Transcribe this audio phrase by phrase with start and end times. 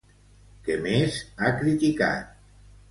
[0.69, 2.37] Què més ha criticat?